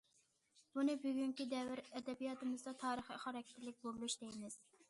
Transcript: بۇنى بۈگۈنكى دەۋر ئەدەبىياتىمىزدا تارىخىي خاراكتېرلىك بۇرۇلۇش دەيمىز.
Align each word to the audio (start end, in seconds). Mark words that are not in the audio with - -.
بۇنى 0.77 0.95
بۈگۈنكى 1.03 1.47
دەۋر 1.51 1.83
ئەدەبىياتىمىزدا 1.99 2.75
تارىخىي 2.85 3.23
خاراكتېرلىك 3.27 3.81
بۇرۇلۇش 3.85 4.21
دەيمىز. 4.25 4.61